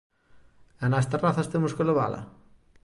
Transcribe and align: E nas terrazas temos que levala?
E 0.83 0.85
nas 0.89 1.09
terrazas 1.11 1.51
temos 1.53 1.75
que 1.75 1.87
levala? 1.89 2.21